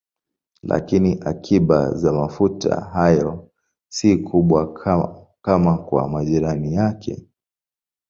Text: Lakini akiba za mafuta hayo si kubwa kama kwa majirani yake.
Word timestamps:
Lakini 0.63 1.19
akiba 1.25 1.93
za 1.95 2.13
mafuta 2.13 2.75
hayo 2.81 3.49
si 3.89 4.17
kubwa 4.17 4.73
kama 5.41 5.77
kwa 5.77 6.07
majirani 6.09 6.73
yake. 6.73 7.27